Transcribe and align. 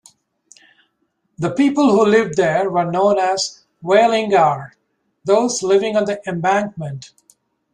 The 1.37 1.51
people 1.51 1.91
who 1.91 2.07
lived 2.07 2.35
there 2.35 2.71
were 2.71 2.89
known 2.89 3.19
as 3.19 3.65
"vaellingar", 3.83 4.71
"those 5.25 5.61
living 5.61 5.95
on 5.95 6.05
the 6.05 6.19
embankment". 6.27 7.11